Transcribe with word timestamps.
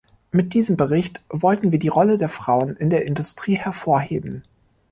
Mit 0.31 0.55
diesem 0.55 0.77
Bericht 0.77 1.21
wollten 1.29 1.71
wir 1.71 1.77
die 1.77 1.87
Rolle 1.87 2.17
der 2.17 2.27
Frauen 2.27 2.75
in 2.75 2.89
der 2.89 3.05
Industrie 3.05 3.53
hervorheben. 3.57 4.41